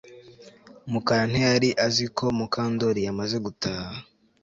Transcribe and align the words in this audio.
Mukara 0.91 1.23
ntiyari 1.31 1.69
azi 1.85 2.05
ko 2.17 2.25
Mukandoli 2.37 2.99
yamaze 3.07 3.37
gutaha 3.45 3.97